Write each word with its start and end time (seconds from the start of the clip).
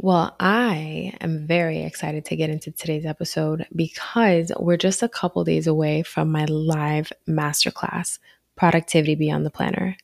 Well, 0.00 0.36
I 0.38 1.12
am 1.20 1.44
very 1.44 1.82
excited 1.82 2.24
to 2.26 2.36
get 2.36 2.50
into 2.50 2.70
today's 2.70 3.04
episode 3.04 3.66
because 3.74 4.52
we're 4.56 4.76
just 4.76 5.02
a 5.02 5.08
couple 5.08 5.42
days 5.42 5.66
away 5.66 6.04
from 6.04 6.30
my 6.30 6.44
live 6.44 7.12
masterclass, 7.28 8.20
Productivity 8.54 9.16
Beyond 9.16 9.44
the 9.44 9.50
Planner. 9.50 9.96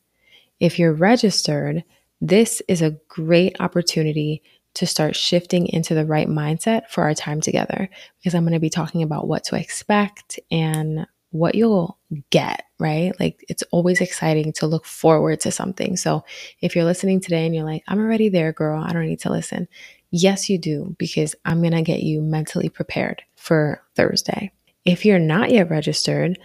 If 0.59 0.77
you're 0.79 0.91
registered, 0.91 1.85
this 2.19 2.61
is 2.67 2.81
a 2.81 2.97
great 3.07 3.55
opportunity 3.61 4.43
to 4.73 4.85
start 4.85 5.15
shifting 5.15 5.65
into 5.67 5.93
the 5.95 6.05
right 6.05 6.27
mindset 6.27 6.89
for 6.89 7.05
our 7.05 7.13
time 7.13 7.39
together 7.39 7.89
because 8.17 8.35
I'm 8.35 8.43
going 8.43 8.51
to 8.51 8.59
be 8.59 8.69
talking 8.69 9.01
about 9.01 9.29
what 9.29 9.45
to 9.45 9.55
expect 9.55 10.41
and 10.51 11.07
what 11.31 11.55
you'll 11.55 11.97
get, 12.31 12.64
right? 12.79 13.17
Like 13.19 13.43
it's 13.49 13.63
always 13.71 14.01
exciting 14.01 14.53
to 14.53 14.67
look 14.67 14.85
forward 14.85 15.39
to 15.41 15.51
something. 15.51 15.97
So 15.97 16.23
if 16.61 16.75
you're 16.75 16.85
listening 16.85 17.21
today 17.21 17.45
and 17.45 17.55
you're 17.55 17.65
like, 17.65 17.83
I'm 17.87 17.99
already 17.99 18.29
there, 18.29 18.51
girl, 18.53 18.83
I 18.83 18.91
don't 18.93 19.07
need 19.07 19.21
to 19.21 19.31
listen. 19.31 19.67
Yes, 20.11 20.49
you 20.49 20.57
do, 20.57 20.95
because 20.97 21.35
I'm 21.45 21.61
going 21.61 21.73
to 21.73 21.81
get 21.81 22.01
you 22.01 22.21
mentally 22.21 22.69
prepared 22.69 23.21
for 23.35 23.81
Thursday. 23.95 24.51
If 24.85 25.05
you're 25.05 25.19
not 25.19 25.51
yet 25.51 25.69
registered, 25.69 26.37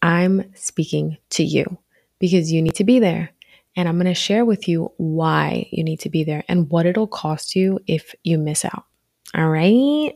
I'm 0.00 0.52
speaking 0.54 1.18
to 1.30 1.44
you 1.44 1.78
because 2.18 2.50
you 2.52 2.62
need 2.62 2.74
to 2.76 2.84
be 2.84 2.98
there. 2.98 3.30
And 3.76 3.88
I'm 3.88 3.96
going 3.96 4.06
to 4.06 4.14
share 4.14 4.44
with 4.44 4.68
you 4.68 4.92
why 4.98 5.68
you 5.70 5.82
need 5.82 6.00
to 6.00 6.10
be 6.10 6.24
there 6.24 6.44
and 6.48 6.68
what 6.70 6.86
it'll 6.86 7.06
cost 7.06 7.56
you 7.56 7.78
if 7.86 8.14
you 8.22 8.38
miss 8.38 8.64
out. 8.64 8.84
All 9.34 9.48
right. 9.48 10.12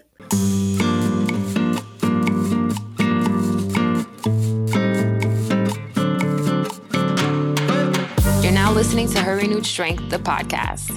Listening 8.77 9.09
to 9.09 9.19
Her 9.19 9.37
Renewed 9.37 9.65
Strength, 9.65 10.11
the 10.11 10.19
podcast, 10.19 10.93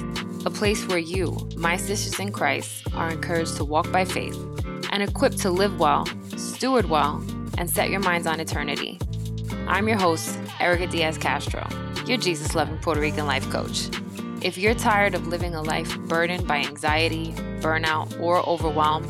a 0.45 0.49
place 0.49 0.85
where 0.89 0.97
you, 0.97 1.47
my 1.55 1.77
sisters 1.77 2.19
in 2.19 2.29
Christ, 2.29 2.85
are 2.93 3.09
encouraged 3.09 3.55
to 3.55 3.63
walk 3.63 3.89
by 3.89 4.03
faith 4.03 4.37
and 4.91 5.01
equipped 5.01 5.37
to 5.37 5.49
live 5.49 5.79
well, 5.79 6.05
steward 6.35 6.89
well, 6.89 7.23
and 7.57 7.69
set 7.69 7.89
your 7.89 8.01
minds 8.01 8.27
on 8.27 8.41
eternity. 8.41 8.99
I'm 9.65 9.87
your 9.87 9.97
host, 9.97 10.37
Erica 10.59 10.87
Diaz 10.87 11.17
Castro, 11.17 11.65
your 12.05 12.17
Jesus 12.17 12.53
loving 12.53 12.77
Puerto 12.79 12.99
Rican 12.99 13.25
life 13.25 13.49
coach. 13.49 13.87
If 14.41 14.57
you're 14.57 14.75
tired 14.75 15.15
of 15.15 15.27
living 15.27 15.55
a 15.55 15.61
life 15.61 15.97
burdened 15.99 16.45
by 16.45 16.57
anxiety, 16.57 17.31
burnout, 17.61 18.19
or 18.19 18.45
overwhelm, 18.45 19.07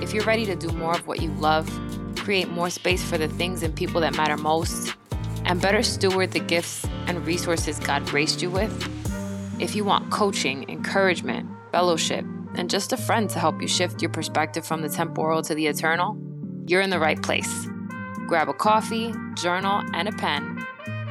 if 0.00 0.14
you're 0.14 0.24
ready 0.24 0.46
to 0.46 0.56
do 0.56 0.68
more 0.68 0.94
of 0.94 1.06
what 1.06 1.20
you 1.20 1.32
love, 1.32 1.68
create 2.16 2.48
more 2.48 2.70
space 2.70 3.04
for 3.04 3.18
the 3.18 3.28
things 3.28 3.62
and 3.62 3.76
people 3.76 4.00
that 4.00 4.16
matter 4.16 4.38
most, 4.38 4.96
and 5.44 5.60
better 5.60 5.82
steward 5.82 6.32
the 6.32 6.40
gifts 6.40 6.86
and 7.06 7.26
resources 7.26 7.78
God 7.78 8.06
graced 8.06 8.42
you 8.42 8.50
with? 8.50 8.72
If 9.60 9.74
you 9.74 9.84
want 9.84 10.10
coaching, 10.10 10.68
encouragement, 10.68 11.48
fellowship, 11.72 12.24
and 12.54 12.68
just 12.68 12.92
a 12.92 12.96
friend 12.96 13.28
to 13.30 13.38
help 13.38 13.60
you 13.60 13.68
shift 13.68 14.02
your 14.02 14.10
perspective 14.10 14.66
from 14.66 14.82
the 14.82 14.88
temporal 14.88 15.42
to 15.42 15.54
the 15.54 15.66
eternal, 15.66 16.16
you're 16.66 16.80
in 16.80 16.90
the 16.90 16.98
right 16.98 17.22
place. 17.22 17.68
Grab 18.26 18.48
a 18.48 18.54
coffee, 18.54 19.14
journal, 19.34 19.82
and 19.92 20.08
a 20.08 20.12
pen. 20.12 20.64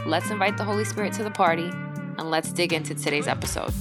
Let's 0.05 0.29
invite 0.29 0.57
the 0.57 0.63
Holy 0.63 0.85
Spirit 0.85 1.13
to 1.13 1.23
the 1.23 1.31
party, 1.31 1.69
and 2.17 2.29
let's 2.29 2.51
dig 2.51 2.73
into 2.73 2.93
today's 2.93 3.27
episode. 3.27 3.73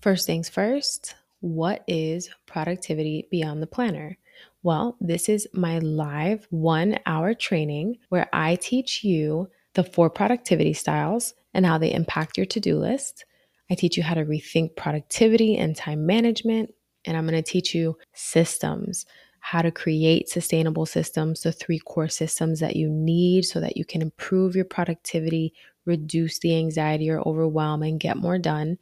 First 0.00 0.26
things 0.26 0.48
first, 0.48 1.14
what 1.40 1.82
is 1.86 2.28
productivity 2.54 3.26
beyond 3.32 3.60
the 3.60 3.66
planner? 3.66 4.16
Well, 4.62 4.96
this 5.00 5.28
is 5.28 5.48
my 5.52 5.80
live 5.80 6.46
one 6.50 6.98
hour 7.04 7.34
training 7.34 7.98
where 8.10 8.28
I 8.32 8.54
teach 8.54 9.02
you 9.02 9.48
the 9.74 9.82
four 9.82 10.08
productivity 10.08 10.72
styles 10.72 11.34
and 11.52 11.66
how 11.66 11.78
they 11.78 11.92
impact 11.92 12.36
your 12.36 12.46
to 12.46 12.60
do 12.60 12.78
list. 12.78 13.24
I 13.70 13.74
teach 13.74 13.96
you 13.96 14.04
how 14.04 14.14
to 14.14 14.24
rethink 14.24 14.76
productivity 14.76 15.56
and 15.56 15.74
time 15.74 16.06
management. 16.06 16.72
And 17.04 17.16
I'm 17.16 17.26
going 17.26 17.42
to 17.42 17.50
teach 17.50 17.74
you 17.74 17.98
systems, 18.12 19.04
how 19.40 19.60
to 19.60 19.72
create 19.72 20.28
sustainable 20.28 20.86
systems, 20.86 21.42
the 21.42 21.50
three 21.50 21.80
core 21.80 22.08
systems 22.08 22.60
that 22.60 22.76
you 22.76 22.88
need 22.88 23.46
so 23.46 23.58
that 23.58 23.76
you 23.76 23.84
can 23.84 24.00
improve 24.00 24.54
your 24.54 24.64
productivity, 24.64 25.52
reduce 25.86 26.38
the 26.38 26.56
anxiety 26.56 27.10
or 27.10 27.20
overwhelm, 27.26 27.82
and 27.82 28.00
get 28.00 28.16
more 28.16 28.38
done. 28.38 28.78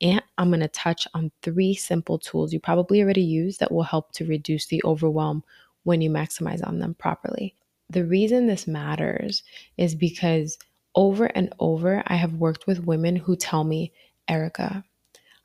And 0.00 0.22
I'm 0.38 0.50
going 0.50 0.60
to 0.60 0.68
touch 0.68 1.06
on 1.14 1.30
three 1.42 1.74
simple 1.74 2.18
tools 2.18 2.52
you 2.52 2.60
probably 2.60 3.02
already 3.02 3.22
use 3.22 3.58
that 3.58 3.72
will 3.72 3.82
help 3.82 4.12
to 4.12 4.26
reduce 4.26 4.66
the 4.66 4.82
overwhelm 4.84 5.42
when 5.84 6.00
you 6.00 6.10
maximize 6.10 6.66
on 6.66 6.78
them 6.78 6.94
properly. 6.94 7.54
The 7.90 8.04
reason 8.04 8.46
this 8.46 8.66
matters 8.66 9.42
is 9.76 9.94
because 9.94 10.58
over 10.94 11.26
and 11.26 11.52
over, 11.60 12.02
I 12.06 12.16
have 12.16 12.34
worked 12.34 12.66
with 12.66 12.86
women 12.86 13.16
who 13.16 13.36
tell 13.36 13.64
me, 13.64 13.92
Erica, 14.28 14.84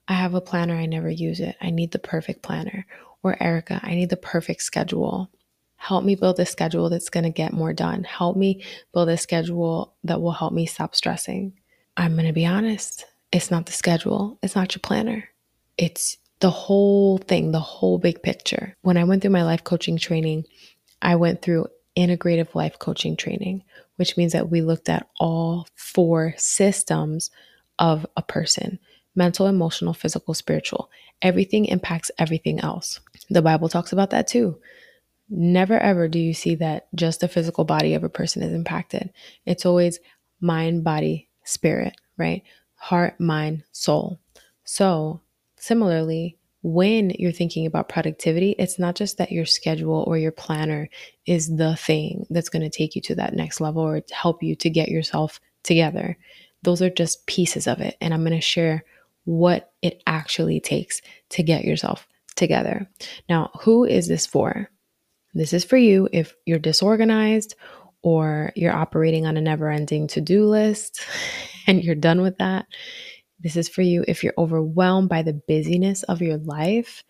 I 0.07 0.13
have 0.13 0.33
a 0.33 0.41
planner, 0.41 0.75
I 0.75 0.87
never 0.87 1.09
use 1.09 1.39
it. 1.39 1.55
I 1.61 1.69
need 1.69 1.91
the 1.91 1.99
perfect 1.99 2.41
planner. 2.41 2.85
Or, 3.23 3.41
Erica, 3.41 3.79
I 3.83 3.93
need 3.93 4.09
the 4.09 4.17
perfect 4.17 4.63
schedule. 4.63 5.29
Help 5.81 6.03
me 6.03 6.13
build 6.13 6.39
a 6.39 6.45
schedule 6.45 6.91
that's 6.91 7.09
going 7.09 7.23
to 7.23 7.31
get 7.31 7.53
more 7.53 7.73
done. 7.73 8.03
Help 8.03 8.37
me 8.37 8.63
build 8.93 9.09
a 9.09 9.17
schedule 9.17 9.95
that 10.03 10.21
will 10.21 10.31
help 10.31 10.53
me 10.53 10.67
stop 10.67 10.93
stressing. 10.93 11.53
I'm 11.97 12.13
going 12.13 12.27
to 12.27 12.33
be 12.33 12.45
honest, 12.45 13.03
it's 13.31 13.49
not 13.49 13.65
the 13.65 13.71
schedule, 13.71 14.37
it's 14.43 14.55
not 14.55 14.75
your 14.75 14.79
planner. 14.81 15.27
It's 15.79 16.17
the 16.39 16.51
whole 16.51 17.17
thing, 17.17 17.51
the 17.51 17.59
whole 17.59 17.97
big 17.97 18.21
picture. 18.21 18.77
When 18.83 18.95
I 18.95 19.05
went 19.05 19.23
through 19.23 19.31
my 19.31 19.43
life 19.43 19.63
coaching 19.63 19.97
training, 19.97 20.45
I 21.01 21.15
went 21.15 21.41
through 21.41 21.65
integrative 21.97 22.53
life 22.53 22.77
coaching 22.77 23.15
training, 23.15 23.63
which 23.95 24.17
means 24.17 24.33
that 24.33 24.51
we 24.51 24.61
looked 24.61 24.87
at 24.87 25.07
all 25.19 25.67
four 25.73 26.35
systems 26.37 27.31
of 27.79 28.05
a 28.15 28.21
person 28.21 28.77
mental, 29.15 29.47
emotional, 29.47 29.95
physical, 29.95 30.35
spiritual. 30.35 30.91
Everything 31.23 31.65
impacts 31.65 32.11
everything 32.19 32.59
else. 32.59 32.99
The 33.31 33.41
Bible 33.41 33.67
talks 33.67 33.91
about 33.91 34.11
that 34.11 34.27
too. 34.27 34.59
Never 35.31 35.79
ever 35.79 36.07
do 36.07 36.19
you 36.19 36.33
see 36.33 36.55
that 36.55 36.87
just 36.93 37.21
the 37.21 37.27
physical 37.27 37.63
body 37.63 37.93
of 37.95 38.03
a 38.03 38.09
person 38.09 38.43
is 38.43 38.53
impacted. 38.53 39.11
It's 39.45 39.65
always 39.65 39.99
mind, 40.41 40.83
body, 40.83 41.29
spirit, 41.43 41.95
right? 42.17 42.43
heart, 42.81 43.19
mind, 43.19 43.63
soul. 43.71 44.19
So, 44.63 45.21
similarly, 45.55 46.35
when 46.63 47.11
you're 47.11 47.31
thinking 47.31 47.67
about 47.67 47.89
productivity, 47.89 48.55
it's 48.57 48.79
not 48.79 48.95
just 48.95 49.19
that 49.19 49.31
your 49.31 49.45
schedule 49.45 50.03
or 50.07 50.17
your 50.17 50.31
planner 50.31 50.89
is 51.27 51.55
the 51.55 51.75
thing 51.75 52.25
that's 52.31 52.49
going 52.49 52.63
to 52.63 52.75
take 52.75 52.95
you 52.95 53.01
to 53.03 53.15
that 53.15 53.35
next 53.35 53.61
level 53.61 53.83
or 53.83 54.01
help 54.11 54.41
you 54.41 54.55
to 54.55 54.69
get 54.69 54.89
yourself 54.89 55.39
together. 55.61 56.17
Those 56.63 56.81
are 56.81 56.89
just 56.89 57.25
pieces 57.27 57.67
of 57.67 57.81
it. 57.81 57.97
And 58.01 58.15
I'm 58.15 58.21
going 58.21 58.33
to 58.33 58.41
share 58.41 58.83
what 59.25 59.71
it 59.83 60.01
actually 60.07 60.59
takes 60.59 61.01
to 61.29 61.43
get 61.43 61.63
yourself 61.63 62.07
together. 62.35 62.89
Now, 63.29 63.51
who 63.61 63.85
is 63.85 64.07
this 64.07 64.25
for? 64.25 64.71
This 65.33 65.53
is 65.53 65.63
for 65.63 65.77
you 65.77 66.09
if 66.11 66.35
you're 66.45 66.59
disorganized 66.59 67.55
or 68.01 68.51
you're 68.55 68.73
operating 68.73 69.25
on 69.25 69.37
a 69.37 69.41
never 69.41 69.69
ending 69.69 70.07
to 70.07 70.21
do 70.21 70.45
list 70.45 71.01
and 71.67 71.83
you're 71.83 71.95
done 71.95 72.21
with 72.21 72.37
that. 72.37 72.65
This 73.39 73.55
is 73.55 73.69
for 73.69 73.81
you 73.81 74.05
if 74.07 74.23
you're 74.23 74.33
overwhelmed 74.37 75.09
by 75.09 75.23
the 75.23 75.33
busyness 75.33 76.03
of 76.03 76.21
your 76.21 76.37
life. 76.37 77.03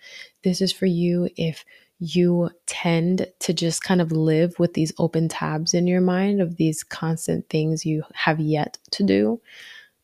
This 0.43 0.61
is 0.61 0.71
for 0.71 0.85
you 0.85 1.29
if 1.35 1.65
you 1.99 2.49
tend 2.65 3.27
to 3.39 3.53
just 3.53 3.83
kind 3.83 4.01
of 4.01 4.11
live 4.11 4.57
with 4.57 4.73
these 4.73 4.93
open 4.97 5.27
tabs 5.27 5.73
in 5.73 5.87
your 5.87 6.01
mind 6.01 6.41
of 6.41 6.55
these 6.57 6.83
constant 6.83 7.47
things 7.49 7.85
you 7.85 8.03
have 8.13 8.39
yet 8.39 8.77
to 8.91 9.03
do. 9.03 9.41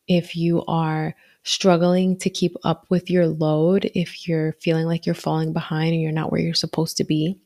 If 0.06 0.36
you 0.36 0.64
are 0.66 1.14
struggling 1.42 2.16
to 2.18 2.30
keep 2.30 2.54
up 2.62 2.86
with 2.88 3.10
your 3.10 3.26
load, 3.26 3.90
if 3.94 4.28
you're 4.28 4.52
feeling 4.60 4.86
like 4.86 5.06
you're 5.06 5.14
falling 5.14 5.52
behind 5.52 5.92
and 5.92 6.02
you're 6.02 6.12
not 6.12 6.30
where 6.30 6.40
you're 6.40 6.54
supposed 6.54 6.98
to 6.98 7.04
be, 7.04 7.38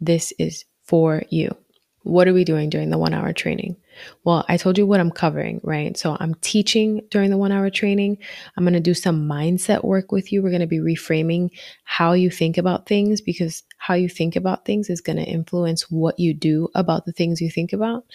this 0.00 0.32
is 0.38 0.64
for 0.82 1.22
you. 1.30 1.54
What 2.02 2.26
are 2.26 2.32
we 2.32 2.44
doing 2.44 2.70
during 2.70 2.88
the 2.88 2.98
one 2.98 3.12
hour 3.12 3.32
training? 3.32 3.76
Well, 4.24 4.44
I 4.48 4.56
told 4.56 4.78
you 4.78 4.86
what 4.86 5.00
I'm 5.00 5.10
covering, 5.10 5.60
right? 5.62 5.96
So 5.98 6.16
I'm 6.18 6.34
teaching 6.36 7.02
during 7.10 7.28
the 7.28 7.36
one 7.36 7.52
hour 7.52 7.68
training. 7.68 8.16
I'm 8.56 8.64
going 8.64 8.72
to 8.72 8.80
do 8.80 8.94
some 8.94 9.28
mindset 9.28 9.84
work 9.84 10.10
with 10.10 10.32
you. 10.32 10.42
We're 10.42 10.48
going 10.50 10.60
to 10.60 10.66
be 10.66 10.78
reframing 10.78 11.50
how 11.84 12.12
you 12.12 12.30
think 12.30 12.56
about 12.56 12.86
things 12.86 13.20
because 13.20 13.62
how 13.76 13.94
you 13.94 14.08
think 14.08 14.34
about 14.34 14.64
things 14.64 14.88
is 14.88 15.02
going 15.02 15.18
to 15.18 15.24
influence 15.24 15.90
what 15.90 16.18
you 16.18 16.32
do 16.32 16.68
about 16.74 17.04
the 17.04 17.12
things 17.12 17.42
you 17.42 17.50
think 17.50 17.74
about. 17.74 18.06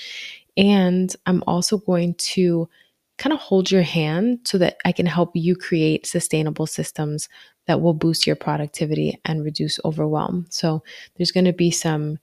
And 0.57 1.15
I'm 1.27 1.43
also 1.45 1.77
going 1.77 2.15
to 2.15 2.67
kind 3.17 3.33
of 3.33 3.39
hold 3.39 3.71
your 3.71 3.81
hand 3.81 4.39
so 4.45 4.57
that 4.57 4.77
I 4.83 4.91
can 4.91 5.05
help 5.05 5.31
you 5.35 5.55
create 5.55 6.05
sustainable 6.05 6.67
systems 6.67 7.29
that 7.67 7.81
will 7.81 7.93
boost 7.93 8.27
your 8.27 8.35
productivity 8.35 9.19
and 9.25 9.43
reduce 9.43 9.79
overwhelm. 9.85 10.47
So 10.49 10.83
there's 11.15 11.31
going 11.31 11.45
to 11.45 11.53
be 11.53 11.71
some 11.71 12.19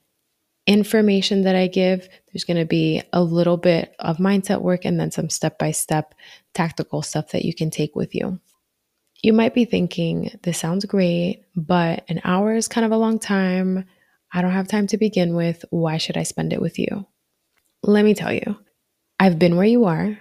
information 0.67 1.43
that 1.43 1.56
I 1.56 1.67
give. 1.67 2.09
There's 2.33 2.44
going 2.44 2.59
to 2.59 2.67
be 2.67 3.03
a 3.12 3.23
little 3.23 3.56
bit 3.56 3.94
of 3.99 4.19
mindset 4.19 4.61
work 4.61 4.85
and 4.85 5.00
then 5.00 5.11
some 5.11 5.29
step 5.29 5.59
by 5.59 5.73
step 5.73 6.15
tactical 6.55 7.03
stuff 7.03 7.31
that 7.31 7.44
you 7.44 7.55
can 7.55 7.71
take 7.71 7.97
with 7.97 8.15
you. 8.15 8.39
You 9.23 9.33
might 9.33 9.55
be 9.55 9.65
thinking, 9.65 10.39
this 10.43 10.59
sounds 10.59 10.85
great, 10.85 11.44
but 11.55 12.05
an 12.09 12.21
hour 12.25 12.55
is 12.55 12.69
kind 12.69 12.85
of 12.85 12.93
a 12.93 12.97
long 12.97 13.19
time. 13.19 13.85
I 14.33 14.43
don't 14.43 14.53
have 14.53 14.69
time 14.69 14.87
to 14.89 14.99
begin 14.99 15.35
with. 15.35 15.65
Why 15.71 15.97
should 15.97 16.17
I 16.17 16.25
spend 16.25 16.53
it 16.53 16.61
with 16.61 16.79
you? 16.79 17.06
Let 17.83 18.05
me 18.05 18.15
tell 18.15 18.33
you, 18.33 18.56
I've 19.19 19.39
been 19.39 19.56
where 19.56 19.67
you 19.67 19.85
are. 19.85 20.19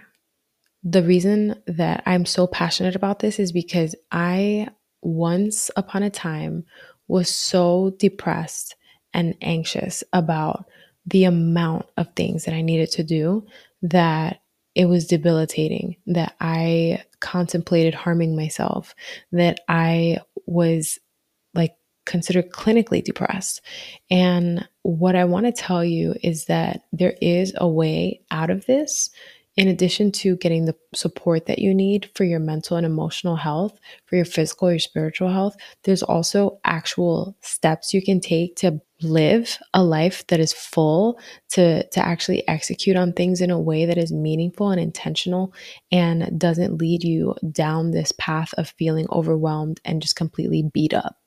The 0.82 1.02
reason 1.02 1.60
that 1.66 2.02
I'm 2.06 2.26
so 2.26 2.46
passionate 2.46 2.96
about 2.96 3.20
this 3.20 3.38
is 3.38 3.52
because 3.52 3.94
I 4.10 4.68
once 5.00 5.70
upon 5.76 6.02
a 6.02 6.10
time 6.10 6.64
was 7.08 7.28
so 7.28 7.94
depressed 7.98 8.74
and 9.14 9.36
anxious 9.42 10.02
about 10.12 10.64
the 11.06 11.24
amount 11.24 11.86
of 11.96 12.14
things 12.14 12.44
that 12.44 12.54
I 12.54 12.62
needed 12.62 12.90
to 12.92 13.04
do 13.04 13.46
that 13.82 14.40
it 14.74 14.86
was 14.86 15.06
debilitating, 15.06 15.96
that 16.06 16.34
I 16.40 17.04
contemplated 17.20 17.94
harming 17.94 18.34
myself, 18.34 18.94
that 19.32 19.60
I 19.68 20.18
was 20.46 20.98
like 21.54 21.76
considered 22.06 22.50
clinically 22.50 23.04
depressed. 23.04 23.60
And 24.10 24.66
what 24.82 25.14
I 25.14 25.24
want 25.24 25.46
to 25.46 25.52
tell 25.52 25.84
you 25.84 26.14
is 26.22 26.46
that 26.46 26.82
there 26.92 27.14
is 27.20 27.52
a 27.56 27.68
way 27.68 28.22
out 28.30 28.50
of 28.50 28.64
this 28.66 29.10
in 29.56 29.68
addition 29.68 30.10
to 30.10 30.36
getting 30.36 30.64
the 30.64 30.74
support 30.94 31.46
that 31.46 31.58
you 31.58 31.74
need 31.74 32.10
for 32.14 32.24
your 32.24 32.40
mental 32.40 32.76
and 32.76 32.86
emotional 32.86 33.36
health, 33.36 33.78
for 34.06 34.16
your 34.16 34.24
physical, 34.24 34.70
your 34.70 34.78
spiritual 34.78 35.30
health, 35.30 35.56
there's 35.84 36.02
also 36.02 36.58
actual 36.64 37.36
steps 37.42 37.92
you 37.92 38.02
can 38.02 38.20
take 38.20 38.56
to 38.56 38.80
live 39.02 39.58
a 39.74 39.82
life 39.82 40.26
that 40.28 40.40
is 40.40 40.52
full, 40.52 41.18
to, 41.50 41.86
to 41.88 42.00
actually 42.00 42.46
execute 42.48 42.96
on 42.96 43.12
things 43.12 43.40
in 43.40 43.50
a 43.50 43.60
way 43.60 43.84
that 43.84 43.98
is 43.98 44.12
meaningful 44.12 44.70
and 44.70 44.80
intentional 44.80 45.52
and 45.90 46.38
doesn't 46.40 46.78
lead 46.78 47.04
you 47.04 47.34
down 47.50 47.90
this 47.90 48.12
path 48.12 48.54
of 48.54 48.72
feeling 48.78 49.06
overwhelmed 49.10 49.80
and 49.84 50.00
just 50.00 50.16
completely 50.16 50.62
beat 50.72 50.94
up. 50.94 51.21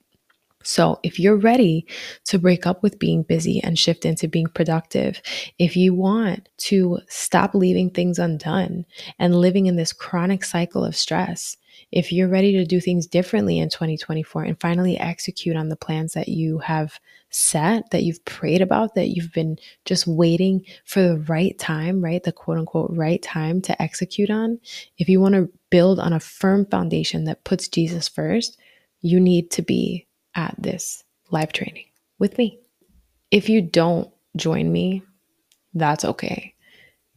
So, 0.65 1.00
if 1.03 1.19
you're 1.19 1.38
ready 1.38 1.85
to 2.25 2.39
break 2.39 2.65
up 2.65 2.81
with 2.81 2.97
being 2.97 3.21
busy 3.21 3.62
and 3.63 3.77
shift 3.77 4.03
into 4.03 4.27
being 4.27 4.47
productive, 4.47 5.21
if 5.59 5.77
you 5.77 5.94
want 5.94 6.50
to 6.57 7.00
stop 7.07 7.53
leaving 7.53 7.91
things 7.91 8.17
undone 8.17 8.85
and 9.19 9.35
living 9.35 9.67
in 9.67 9.75
this 9.75 9.94
chronic 9.94 10.44
cycle 10.44 10.83
of 10.83 10.95
stress, 10.95 11.56
if 11.91 12.12
you're 12.12 12.27
ready 12.27 12.51
to 12.53 12.65
do 12.65 12.79
things 12.79 13.06
differently 13.06 13.59
in 13.59 13.69
2024 13.69 14.44
and 14.44 14.59
finally 14.59 14.97
execute 14.97 15.56
on 15.56 15.69
the 15.69 15.75
plans 15.75 16.13
that 16.13 16.29
you 16.29 16.57
have 16.59 17.00
set, 17.29 17.91
that 17.91 18.03
you've 18.03 18.23
prayed 18.25 18.61
about, 18.61 18.95
that 18.95 19.09
you've 19.09 19.33
been 19.33 19.59
just 19.83 20.07
waiting 20.07 20.65
for 20.85 21.01
the 21.01 21.19
right 21.27 21.57
time, 21.59 22.03
right? 22.03 22.23
The 22.23 22.31
quote 22.31 22.57
unquote 22.57 22.89
right 22.91 23.21
time 23.21 23.61
to 23.63 23.79
execute 23.79 24.31
on, 24.31 24.59
if 24.97 25.09
you 25.09 25.19
want 25.19 25.35
to 25.35 25.50
build 25.69 26.00
on 26.00 26.11
a 26.11 26.19
firm 26.19 26.65
foundation 26.65 27.25
that 27.25 27.44
puts 27.44 27.68
Jesus 27.68 28.07
first, 28.07 28.57
you 29.01 29.19
need 29.19 29.51
to 29.51 29.61
be 29.61 30.07
at 30.35 30.55
this 30.57 31.03
live 31.31 31.53
training 31.53 31.85
with 32.19 32.37
me. 32.37 32.59
If 33.31 33.49
you 33.49 33.61
don't 33.61 34.09
join 34.35 34.71
me, 34.71 35.03
that's 35.73 36.05
okay. 36.05 36.53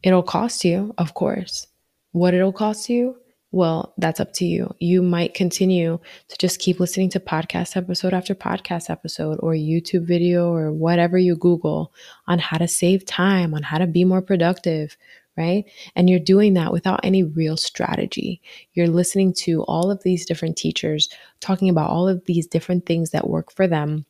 It'll 0.03 0.23
cost 0.23 0.65
you, 0.65 0.93
of 0.97 1.13
course. 1.13 1.67
What 2.11 2.33
it'll 2.33 2.53
cost 2.53 2.89
you, 2.89 3.17
well, 3.51 3.93
that's 3.97 4.19
up 4.19 4.33
to 4.33 4.45
you. 4.45 4.73
You 4.79 5.01
might 5.01 5.33
continue 5.33 5.99
to 6.27 6.37
just 6.37 6.59
keep 6.59 6.79
listening 6.79 7.09
to 7.11 7.19
podcast 7.19 7.75
episode 7.75 8.13
after 8.13 8.35
podcast 8.35 8.89
episode 8.89 9.39
or 9.41 9.53
YouTube 9.53 10.05
video 10.05 10.53
or 10.53 10.71
whatever 10.71 11.17
you 11.17 11.35
Google 11.35 11.93
on 12.27 12.39
how 12.39 12.57
to 12.57 12.67
save 12.67 13.05
time, 13.05 13.53
on 13.53 13.63
how 13.63 13.79
to 13.79 13.87
be 13.87 14.05
more 14.05 14.21
productive, 14.21 14.95
right? 15.39 15.63
And 15.95 16.09
you're 16.09 16.19
doing 16.19 16.53
that 16.55 16.73
without 16.73 16.99
any 17.01 17.23
real 17.23 17.55
strategy. 17.55 18.41
You're 18.73 18.89
listening 18.89 19.33
to 19.45 19.63
all 19.63 19.89
of 19.89 20.03
these 20.03 20.25
different 20.25 20.57
teachers 20.57 21.07
talking 21.39 21.69
about 21.69 21.89
all 21.89 22.09
of 22.09 22.25
these 22.25 22.45
different 22.45 22.85
things 22.85 23.11
that 23.11 23.29
work 23.29 23.49
for 23.51 23.65
them 23.65 24.05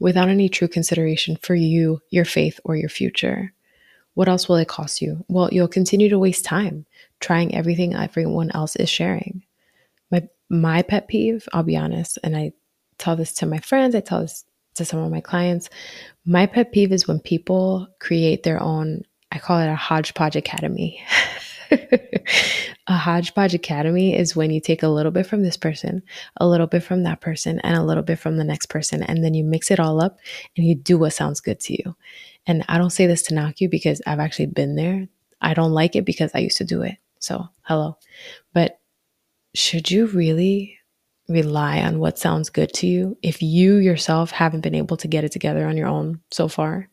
without 0.00 0.28
any 0.28 0.48
true 0.48 0.66
consideration 0.66 1.36
for 1.36 1.54
you, 1.54 2.00
your 2.10 2.24
faith, 2.24 2.58
or 2.64 2.74
your 2.74 2.88
future. 2.88 3.54
What 4.14 4.28
else 4.28 4.48
will 4.48 4.56
it 4.56 4.66
cost 4.66 5.00
you? 5.00 5.24
Well, 5.28 5.48
you'll 5.52 5.68
continue 5.68 6.08
to 6.08 6.18
waste 6.18 6.44
time 6.44 6.86
trying 7.20 7.54
everything 7.54 7.94
everyone 7.94 8.50
else 8.52 8.74
is 8.74 8.90
sharing. 8.90 9.44
My 10.10 10.28
my 10.50 10.82
pet 10.82 11.06
peeve, 11.06 11.48
I'll 11.52 11.62
be 11.62 11.76
honest, 11.76 12.18
and 12.24 12.36
I 12.36 12.52
tell 12.98 13.14
this 13.14 13.32
to 13.34 13.46
my 13.46 13.60
friends, 13.60 13.94
I 13.94 14.00
tell 14.00 14.22
this 14.22 14.44
to 14.74 14.84
some 14.84 14.98
of 14.98 15.10
my 15.10 15.20
clients. 15.20 15.70
My 16.26 16.46
pet 16.46 16.72
peeve 16.72 16.92
is 16.92 17.06
when 17.06 17.20
people 17.20 17.86
create 18.00 18.42
their 18.42 18.60
own 18.60 19.04
I 19.32 19.38
call 19.38 19.58
it 19.60 19.68
a 19.68 19.74
hodgepodge 19.74 20.36
academy. 20.36 21.02
a 21.70 22.96
hodgepodge 22.96 23.54
academy 23.54 24.14
is 24.14 24.36
when 24.36 24.50
you 24.50 24.60
take 24.60 24.82
a 24.82 24.88
little 24.88 25.10
bit 25.10 25.26
from 25.26 25.42
this 25.42 25.56
person, 25.56 26.02
a 26.36 26.46
little 26.46 26.66
bit 26.66 26.82
from 26.82 27.04
that 27.04 27.22
person, 27.22 27.58
and 27.60 27.74
a 27.74 27.82
little 27.82 28.02
bit 28.02 28.18
from 28.18 28.36
the 28.36 28.44
next 28.44 28.66
person, 28.66 29.02
and 29.02 29.24
then 29.24 29.32
you 29.32 29.42
mix 29.42 29.70
it 29.70 29.80
all 29.80 30.02
up 30.02 30.18
and 30.54 30.66
you 30.66 30.74
do 30.74 30.98
what 30.98 31.14
sounds 31.14 31.40
good 31.40 31.58
to 31.60 31.72
you. 31.72 31.96
And 32.46 32.62
I 32.68 32.76
don't 32.76 32.90
say 32.90 33.06
this 33.06 33.22
to 33.24 33.34
knock 33.34 33.58
you 33.62 33.70
because 33.70 34.02
I've 34.06 34.20
actually 34.20 34.46
been 34.46 34.76
there. 34.76 35.08
I 35.40 35.54
don't 35.54 35.72
like 35.72 35.96
it 35.96 36.04
because 36.04 36.32
I 36.34 36.40
used 36.40 36.58
to 36.58 36.64
do 36.64 36.82
it. 36.82 36.96
So, 37.18 37.48
hello. 37.62 37.96
But 38.52 38.80
should 39.54 39.90
you 39.90 40.06
really 40.08 40.78
rely 41.26 41.80
on 41.80 42.00
what 42.00 42.18
sounds 42.18 42.50
good 42.50 42.74
to 42.74 42.86
you 42.86 43.16
if 43.22 43.40
you 43.40 43.76
yourself 43.76 44.30
haven't 44.30 44.60
been 44.60 44.74
able 44.74 44.98
to 44.98 45.08
get 45.08 45.24
it 45.24 45.32
together 45.32 45.66
on 45.66 45.78
your 45.78 45.88
own 45.88 46.20
so 46.30 46.48
far? 46.48 46.90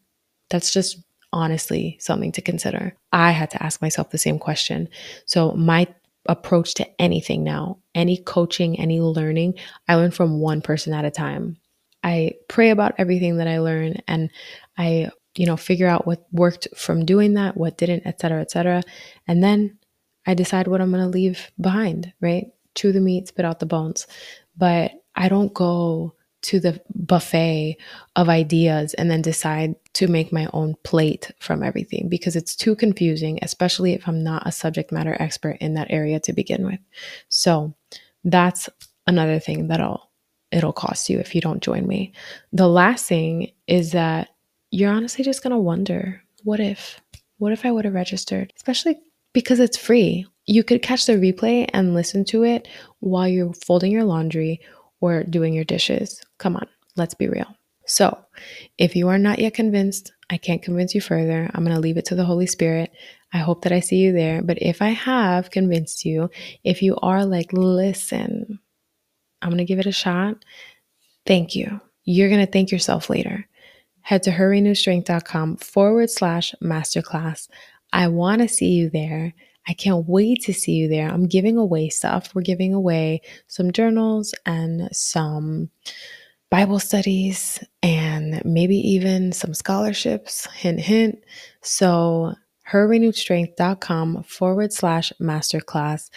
That's 0.50 0.72
just 0.72 1.00
honestly 1.32 1.98
something 2.00 2.32
to 2.34 2.42
consider. 2.42 2.96
I 3.12 3.32
had 3.32 3.52
to 3.52 3.64
ask 3.64 3.82
myself 3.82 4.10
the 4.10 4.18
same 4.18 4.40
question. 4.40 4.90
So, 5.26 5.52
my 5.52 5.88
approach 6.26 6.76
to 6.76 7.02
anything 7.02 7.44
now, 7.44 7.80
any 7.96 8.18
coaching, 8.18 8.80
any 8.80 9.02
learning, 9.02 9.56
I 9.88 9.96
learn 9.96 10.12
from 10.12 10.40
one 10.40 10.62
person 10.62 10.94
at 10.94 11.06
a 11.06 11.12
time. 11.12 11.58
I 12.04 12.34
pray 12.48 12.70
about 12.70 12.96
everything 12.98 13.38
that 13.38 13.48
I 13.48 13.60
learn 13.60 13.98
and 14.08 14.30
I, 14.78 15.10
you 15.36 15.46
know, 15.46 15.58
figure 15.58 15.88
out 15.88 16.06
what 16.06 16.26
worked 16.32 16.68
from 16.76 17.06
doing 17.06 17.34
that, 17.34 17.58
what 17.58 17.78
didn't, 17.78 18.04
et 18.06 18.22
cetera, 18.22 18.42
et 18.42 18.52
cetera. 18.52 18.84
And 19.28 19.44
then 19.44 19.78
I 20.26 20.34
decide 20.34 20.68
what 20.68 20.82
I'm 20.82 20.92
going 20.92 21.04
to 21.04 21.10
leave 21.10 21.52
behind, 21.60 22.14
right? 22.22 22.48
Chew 22.76 22.92
the 22.92 23.02
meat, 23.02 23.28
spit 23.28 23.46
out 23.46 23.60
the 23.60 23.66
bones. 23.66 24.08
But 24.56 24.92
I 25.16 25.30
don't 25.30 25.54
go 25.54 26.14
to 26.42 26.60
the 26.60 26.82
buffet 26.94 27.78
of 28.16 28.30
ideas 28.30 28.94
and 28.94 29.12
then 29.12 29.22
decide 29.22 29.76
to 29.94 30.08
make 30.08 30.32
my 30.32 30.48
own 30.54 30.76
plate 30.84 31.32
from 31.40 31.64
everything 31.64 32.08
because 32.10 32.36
it's 32.36 32.56
too 32.56 32.76
confusing, 32.76 33.40
especially 33.42 33.94
if 33.94 34.08
I'm 34.08 34.24
not 34.24 34.48
a 34.48 34.52
subject 34.52 34.92
matter 34.92 35.18
expert 35.20 35.58
in 35.60 35.74
that 35.74 35.92
area 35.92 36.20
to 36.22 36.34
begin 36.34 36.66
with. 36.66 36.80
So 37.28 37.74
that's 38.24 38.70
another 39.08 39.40
thing 39.40 39.68
that'll 39.68 40.10
it'll 40.52 40.74
cost 40.74 41.10
you 41.10 41.20
if 41.20 41.36
you 41.36 41.42
don't 41.42 41.62
join 41.62 41.88
me. 41.88 42.12
The 42.54 42.68
last 42.68 43.06
thing 43.06 43.52
is 43.68 43.92
that 43.92 44.30
you're 44.72 44.92
honestly 44.92 45.24
just 45.24 45.44
to 45.44 45.58
wonder, 45.58 46.22
what 46.44 46.60
if? 46.60 47.00
What 47.38 47.52
if 47.52 47.66
I 47.66 47.72
would 47.72 47.86
have 47.86 47.94
registered? 47.94 48.52
Especially 48.56 48.98
because 49.34 49.60
it's 49.60 49.78
free. 49.78 50.26
You 50.46 50.64
could 50.64 50.82
catch 50.82 51.06
the 51.06 51.14
replay 51.14 51.70
and 51.74 51.94
listen 51.94 52.26
to 52.26 52.44
it 52.44 52.68
while 53.00 53.28
you're 53.28 53.54
folding 53.54 53.92
your 53.92 54.04
laundry 54.04 54.60
or 55.02 55.24
doing 55.24 55.54
your 55.54 55.64
dishes. 55.64 56.22
Come 56.38 56.56
on, 56.56 56.68
let's 56.96 57.14
be 57.14 57.28
real. 57.28 57.56
So, 57.86 58.18
if 58.78 58.96
you 58.96 59.08
are 59.08 59.18
not 59.18 59.40
yet 59.40 59.56
convinced, 59.56 60.12
I 60.30 60.38
can't 60.38 60.62
convince 60.62 60.94
you 60.94 61.02
further. 61.02 61.50
I'm 61.54 61.64
going 61.64 61.76
to 61.76 61.82
leave 61.82 61.98
it 61.98 62.06
to 62.06 62.16
the 62.16 62.26
Holy 62.26 62.46
Spirit. 62.46 62.92
I 63.34 63.40
hope 63.40 63.64
that 63.64 63.72
I 63.72 63.80
see 63.80 63.98
you 63.98 64.14
there. 64.14 64.44
But 64.44 64.62
if 64.62 64.82
I 64.82 64.90
have 64.90 65.50
convinced 65.50 66.06
you, 66.06 66.30
if 66.64 66.84
you 66.84 66.98
are 67.02 67.26
like, 67.26 67.52
listen, 67.52 68.60
I'm 69.42 69.50
going 69.50 69.58
to 69.58 69.66
give 69.66 69.80
it 69.80 69.88
a 69.88 69.92
shot, 69.92 70.36
thank 71.26 71.56
you. 71.56 71.82
You're 72.04 72.30
going 72.30 72.46
to 72.46 72.52
thank 72.52 72.72
yourself 72.72 73.10
later. 73.10 73.48
Head 74.02 74.24
to 74.24 74.32
herrenewedstrength.com 74.32 75.58
forward 75.58 76.10
slash 76.10 76.54
masterclass. 76.64 77.48
I 77.92 78.08
want 78.08 78.42
to 78.42 78.48
see 78.48 78.70
you 78.70 78.90
there. 78.90 79.34
I 79.70 79.74
can't 79.74 80.08
wait 80.08 80.42
to 80.46 80.54
see 80.54 80.72
you 80.72 80.88
there. 80.88 81.08
I'm 81.08 81.28
giving 81.28 81.56
away 81.56 81.90
stuff. 81.90 82.34
We're 82.34 82.42
giving 82.42 82.74
away 82.74 83.22
some 83.48 83.72
journals 83.72 84.34
and 84.46 84.90
some 84.92 85.70
Bible 86.50 86.80
studies 86.80 87.64
and 87.84 88.44
maybe 88.44 88.78
even 88.78 89.32
some 89.32 89.54
scholarships. 89.54 90.48
Hint, 90.48 90.80
hint. 90.80 91.20
So, 91.62 92.34
herrenewedstrength.com 92.72 94.24
forward 94.24 94.74
slash 94.74 95.14
masterclass. 95.22 96.10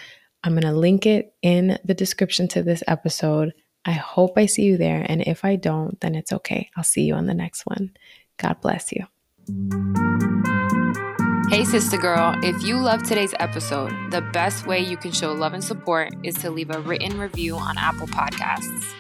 I'm 0.43 0.53
going 0.53 0.63
to 0.63 0.73
link 0.73 1.05
it 1.05 1.35
in 1.43 1.79
the 1.85 1.95
description 1.95 2.49
to 2.49 2.63
this 2.63 2.83
episode. 2.89 3.53
I 3.85 3.93
hope 3.93 4.33
I 4.39 4.47
see 4.47 4.63
you 4.63 4.79
there. 4.79 5.05
And 5.07 5.21
if 5.23 5.45
I 5.45 5.57
don't, 5.57 6.01
then 6.01 6.15
it's 6.15 6.33
okay. 6.33 6.71
I'll 6.77 6.85
see 6.85 7.03
you 7.03 7.15
on 7.15 7.27
the 7.27 7.35
next 7.35 7.67
one. 7.67 7.93
God 8.39 8.63
bless 8.63 8.93
you. 8.93 10.32
Hey, 11.53 11.67
sister 11.67 11.99
girl, 11.99 12.35
if 12.43 12.63
you 12.63 12.79
love 12.79 13.03
today's 13.03 13.35
episode, 13.39 14.11
the 14.11 14.23
best 14.23 14.67
way 14.67 14.81
you 14.81 14.97
can 14.97 15.13
show 15.13 15.33
love 15.35 15.53
and 15.53 15.63
support 15.63 16.09
is 16.23 16.35
to 16.37 16.51
leave 16.51 16.71
a 16.71 16.81
written 16.81 17.19
review 17.21 17.57
on 17.57 17.77
Apple 17.77 18.07
Podcasts. 18.07 18.91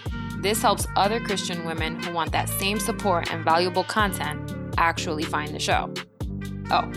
This 0.43 0.61
helps 0.61 0.87
other 0.95 1.19
Christian 1.19 1.65
women 1.65 2.03
who 2.03 2.13
want 2.13 2.31
that 2.33 2.51
same 2.51 2.79
support 2.79 3.33
and 3.33 3.43
valuable 3.43 3.85
content 3.85 4.55
actually 4.77 5.25
find 5.25 5.55
the 5.55 5.59
show. 5.59 5.95
Oh, 6.71 6.93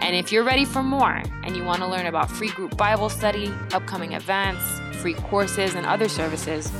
and 0.00 0.14
if 0.14 0.30
you're 0.30 0.44
ready 0.44 0.64
for 0.64 0.80
more 0.80 1.20
and 1.42 1.56
you 1.56 1.64
want 1.64 1.80
to 1.80 1.88
learn 1.88 2.06
about 2.06 2.30
free 2.30 2.50
group 2.50 2.76
Bible 2.76 3.08
study, 3.08 3.52
upcoming 3.72 4.12
events, 4.12 4.62
free 5.02 5.14
courses, 5.14 5.74
and 5.74 5.86
other 5.86 6.08
services, 6.08 6.70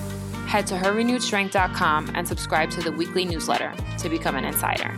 head 0.46 0.68
to 0.68 0.76
herrenewedstrength.com 0.76 2.12
and 2.14 2.28
subscribe 2.28 2.70
to 2.70 2.80
the 2.80 2.92
weekly 2.92 3.24
newsletter 3.24 3.74
to 3.98 4.08
become 4.08 4.36
an 4.36 4.44
insider. 4.44 4.96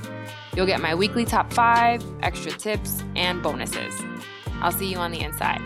You'll 0.55 0.67
get 0.67 0.81
my 0.81 0.95
weekly 0.95 1.25
top 1.25 1.53
five, 1.53 2.05
extra 2.23 2.53
tips, 2.53 3.03
and 3.17 3.43
bonuses. 3.43 3.95
I'll 4.61 4.73
see 4.73 4.91
you 4.91 4.99
on 4.99 5.11
the 5.11 5.21
inside. 5.21 5.61